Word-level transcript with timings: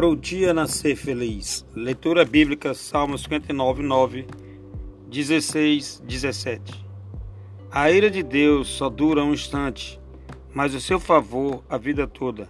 para 0.00 0.08
o 0.08 0.16
dia 0.16 0.54
nascer 0.54 0.96
feliz. 0.96 1.62
Leitura 1.76 2.24
bíblica, 2.24 2.72
Salmos 2.72 3.24
59, 3.24 3.82
9, 3.82 4.26
16, 5.10 6.02
17. 6.08 6.86
A 7.70 7.90
ira 7.90 8.10
de 8.10 8.22
Deus 8.22 8.68
só 8.68 8.88
dura 8.88 9.22
um 9.22 9.34
instante, 9.34 10.00
mas 10.54 10.74
o 10.74 10.80
seu 10.80 10.98
favor 10.98 11.62
a 11.68 11.76
vida 11.76 12.06
toda. 12.06 12.48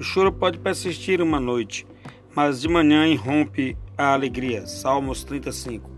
O 0.00 0.02
choro 0.02 0.32
pode 0.32 0.58
persistir 0.58 1.20
uma 1.20 1.38
noite, 1.38 1.86
mas 2.34 2.62
de 2.62 2.68
manhã 2.68 3.06
irrompe 3.06 3.76
a 3.94 4.14
alegria. 4.14 4.66
Salmos 4.66 5.22
35. 5.22 5.90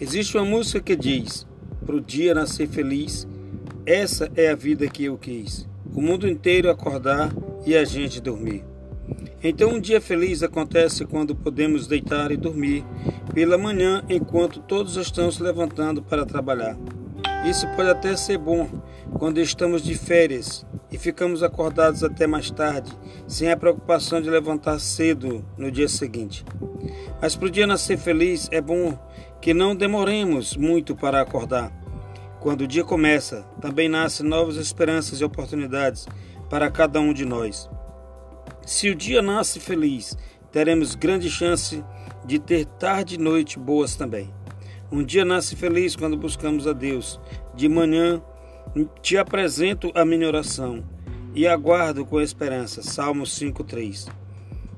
Existe 0.00 0.36
uma 0.36 0.44
música 0.44 0.80
que 0.80 0.96
diz: 0.96 1.46
Para 1.86 1.94
o 1.94 2.00
dia 2.00 2.34
nascer 2.34 2.66
feliz, 2.66 3.24
essa 3.86 4.28
é 4.34 4.50
a 4.50 4.56
vida 4.56 4.88
que 4.88 5.04
eu 5.04 5.16
quis. 5.16 5.68
O 5.94 6.02
mundo 6.02 6.26
inteiro 6.26 6.68
acordar 6.68 7.32
e 7.64 7.76
a 7.76 7.84
gente 7.84 8.20
dormir. 8.20 8.67
Então, 9.42 9.74
um 9.74 9.80
dia 9.80 10.00
feliz 10.00 10.42
acontece 10.42 11.04
quando 11.04 11.34
podemos 11.34 11.86
deitar 11.86 12.32
e 12.32 12.36
dormir 12.36 12.84
pela 13.32 13.56
manhã 13.56 14.04
enquanto 14.08 14.60
todos 14.60 14.96
estão 14.96 15.30
se 15.30 15.42
levantando 15.42 16.02
para 16.02 16.26
trabalhar. 16.26 16.76
Isso 17.44 17.68
pode 17.76 17.88
até 17.88 18.16
ser 18.16 18.36
bom 18.36 18.68
quando 19.16 19.40
estamos 19.40 19.82
de 19.82 19.94
férias 19.94 20.66
e 20.90 20.98
ficamos 20.98 21.42
acordados 21.42 22.02
até 22.02 22.26
mais 22.26 22.50
tarde, 22.50 22.90
sem 23.26 23.50
a 23.50 23.56
preocupação 23.56 24.20
de 24.20 24.28
levantar 24.28 24.78
cedo 24.80 25.44
no 25.56 25.70
dia 25.70 25.88
seguinte. 25.88 26.44
Mas 27.20 27.36
para 27.36 27.46
o 27.46 27.50
dia 27.50 27.66
nascer 27.66 27.96
feliz, 27.96 28.48
é 28.50 28.60
bom 28.60 28.98
que 29.40 29.54
não 29.54 29.76
demoremos 29.76 30.56
muito 30.56 30.96
para 30.96 31.20
acordar. 31.20 31.72
Quando 32.40 32.62
o 32.62 32.66
dia 32.66 32.84
começa, 32.84 33.46
também 33.60 33.88
nascem 33.88 34.26
novas 34.26 34.56
esperanças 34.56 35.20
e 35.20 35.24
oportunidades 35.24 36.06
para 36.48 36.70
cada 36.70 37.00
um 37.00 37.12
de 37.12 37.24
nós. 37.24 37.68
Se 38.68 38.90
o 38.90 38.94
dia 38.94 39.22
nasce 39.22 39.58
feliz, 39.58 40.14
teremos 40.52 40.94
grande 40.94 41.30
chance 41.30 41.82
de 42.26 42.38
ter 42.38 42.66
tarde 42.66 43.14
e 43.14 43.18
noite 43.18 43.58
boas 43.58 43.96
também. 43.96 44.30
Um 44.92 45.02
dia 45.02 45.24
nasce 45.24 45.56
feliz 45.56 45.96
quando 45.96 46.18
buscamos 46.18 46.66
a 46.66 46.74
Deus. 46.74 47.18
De 47.54 47.66
manhã 47.66 48.22
te 49.00 49.16
apresento 49.16 49.90
a 49.94 50.04
minha 50.04 50.28
oração 50.28 50.84
e 51.34 51.46
aguardo 51.46 52.04
com 52.04 52.20
esperança. 52.20 52.82
Salmo 52.82 53.24
5:3. 53.24 54.06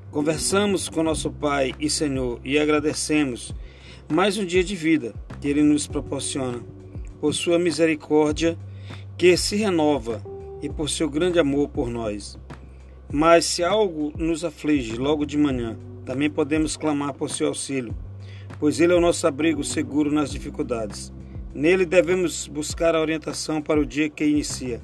Conversamos 0.09 0.87
com 0.87 1.03
nosso 1.03 1.29
Pai 1.29 1.73
e 1.77 1.89
Senhor 1.89 2.39
e 2.45 2.57
agradecemos 2.57 3.53
mais 4.07 4.37
um 4.37 4.45
dia 4.45 4.63
de 4.63 4.73
vida 4.73 5.13
que 5.41 5.49
ele 5.49 5.63
nos 5.63 5.85
proporciona 5.85 6.63
por 7.19 7.35
sua 7.35 7.59
misericórdia 7.59 8.57
que 9.17 9.35
se 9.35 9.57
renova 9.57 10.23
e 10.61 10.69
por 10.69 10.89
seu 10.89 11.09
grande 11.09 11.39
amor 11.39 11.67
por 11.67 11.89
nós. 11.89 12.39
Mas 13.13 13.43
se 13.45 13.61
algo 13.61 14.13
nos 14.17 14.45
aflige 14.45 14.95
logo 14.95 15.25
de 15.25 15.37
manhã, 15.37 15.77
também 16.05 16.29
podemos 16.29 16.77
clamar 16.77 17.13
por 17.13 17.29
seu 17.29 17.47
auxílio, 17.47 17.93
pois 18.57 18.79
ele 18.79 18.93
é 18.93 18.95
o 18.95 19.01
nosso 19.01 19.27
abrigo 19.27 19.63
seguro 19.65 20.11
nas 20.11 20.31
dificuldades. 20.31 21.11
Nele 21.53 21.85
devemos 21.85 22.47
buscar 22.47 22.95
a 22.95 23.01
orientação 23.01 23.61
para 23.61 23.81
o 23.81 23.85
dia 23.85 24.09
que 24.09 24.25
inicia. 24.25 24.81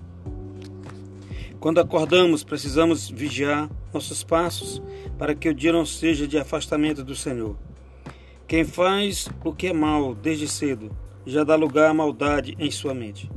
Quando 1.58 1.80
acordamos, 1.80 2.44
precisamos 2.44 3.10
vigiar 3.10 3.70
nossos 3.94 4.26
passos 4.26 4.82
para 5.18 5.34
que 5.34 5.48
o 5.48 5.54
dia 5.54 5.72
não 5.72 5.86
seja 5.86 6.28
de 6.28 6.38
afastamento 6.38 7.06
do 7.06 7.16
Senhor. 7.16 7.58
Quem 8.46 8.66
faz 8.66 9.30
o 9.44 9.54
que 9.54 9.68
é 9.68 9.74
mal 9.74 10.14
desde 10.14 10.50
cedo 10.50 10.92
já 11.26 11.46
dá 11.46 11.56
lugar 11.56 11.90
à 11.90 11.94
maldade 11.94 12.56
em 12.60 12.70
sua 12.70 12.94
mente. 12.94 13.30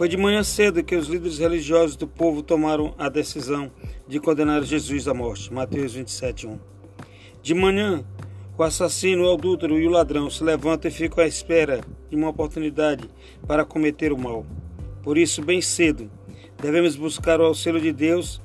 Foi 0.00 0.08
de 0.08 0.16
manhã 0.16 0.42
cedo 0.42 0.82
que 0.82 0.96
os 0.96 1.08
líderes 1.08 1.36
religiosos 1.36 1.94
do 1.94 2.08
povo 2.08 2.42
tomaram 2.42 2.94
a 2.96 3.10
decisão 3.10 3.70
de 4.08 4.18
condenar 4.18 4.62
Jesus 4.62 5.06
à 5.06 5.12
morte. 5.12 5.52
Mateus 5.52 5.92
27, 5.92 6.46
1. 6.46 6.58
De 7.42 7.52
manhã, 7.52 8.02
o 8.56 8.62
assassino, 8.62 9.24
o 9.24 9.30
adúltero 9.30 9.78
e 9.78 9.86
o 9.86 9.90
ladrão 9.90 10.30
se 10.30 10.42
levantam 10.42 10.90
e 10.90 10.94
ficam 10.94 11.22
à 11.22 11.26
espera 11.26 11.82
de 12.08 12.16
uma 12.16 12.30
oportunidade 12.30 13.10
para 13.46 13.62
cometer 13.62 14.10
o 14.10 14.16
mal. 14.16 14.46
Por 15.02 15.18
isso, 15.18 15.42
bem 15.42 15.60
cedo, 15.60 16.10
devemos 16.62 16.96
buscar 16.96 17.38
o 17.38 17.44
auxílio 17.44 17.78
de 17.78 17.92
Deus 17.92 18.40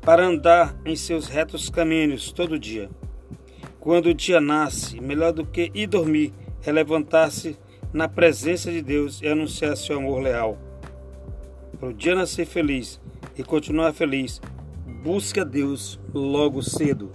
para 0.00 0.24
andar 0.24 0.74
em 0.86 0.96
seus 0.96 1.28
retos 1.28 1.68
caminhos 1.68 2.32
todo 2.32 2.58
dia. 2.58 2.88
Quando 3.78 4.06
o 4.06 4.14
dia 4.14 4.40
nasce, 4.40 4.98
melhor 5.02 5.34
do 5.34 5.44
que 5.44 5.70
ir 5.74 5.86
dormir 5.86 6.32
é 6.64 6.72
levantar-se 6.72 7.58
na 7.92 8.08
presença 8.08 8.72
de 8.72 8.80
Deus 8.80 9.20
e 9.20 9.28
anunciar 9.28 9.76
seu 9.76 9.98
amor 9.98 10.22
leal 10.22 10.63
para 11.74 11.88
o 11.88 11.94
dia 11.94 12.14
nascer 12.14 12.46
feliz 12.46 13.00
e 13.36 13.42
continuar 13.42 13.92
feliz, 13.92 14.40
busque 15.02 15.40
a 15.40 15.44
Deus 15.44 15.98
logo 16.12 16.62
cedo. 16.62 17.10